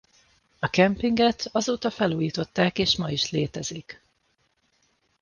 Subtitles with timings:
[0.59, 4.03] A kempinget azóta felújították és ma is létezik.